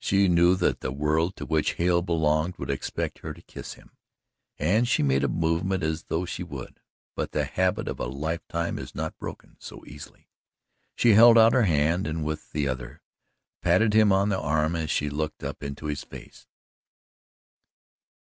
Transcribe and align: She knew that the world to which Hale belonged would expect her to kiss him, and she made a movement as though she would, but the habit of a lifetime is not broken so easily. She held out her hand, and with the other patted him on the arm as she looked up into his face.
She 0.00 0.26
knew 0.26 0.56
that 0.56 0.80
the 0.80 0.90
world 0.90 1.36
to 1.36 1.46
which 1.46 1.74
Hale 1.74 2.02
belonged 2.02 2.56
would 2.58 2.70
expect 2.70 3.20
her 3.20 3.32
to 3.32 3.40
kiss 3.40 3.74
him, 3.74 3.92
and 4.58 4.88
she 4.88 5.00
made 5.00 5.22
a 5.22 5.28
movement 5.28 5.84
as 5.84 6.06
though 6.08 6.24
she 6.24 6.42
would, 6.42 6.80
but 7.14 7.30
the 7.30 7.44
habit 7.44 7.86
of 7.86 8.00
a 8.00 8.06
lifetime 8.06 8.80
is 8.80 8.96
not 8.96 9.16
broken 9.16 9.54
so 9.60 9.86
easily. 9.86 10.28
She 10.96 11.12
held 11.12 11.38
out 11.38 11.52
her 11.52 11.66
hand, 11.66 12.08
and 12.08 12.24
with 12.24 12.50
the 12.50 12.66
other 12.66 13.00
patted 13.62 13.94
him 13.94 14.10
on 14.10 14.28
the 14.28 14.40
arm 14.40 14.74
as 14.74 14.90
she 14.90 15.08
looked 15.08 15.44
up 15.44 15.62
into 15.62 15.86
his 15.86 16.02
face. 16.02 16.48